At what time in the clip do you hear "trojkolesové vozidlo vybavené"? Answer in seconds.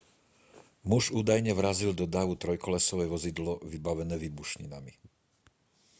2.43-4.15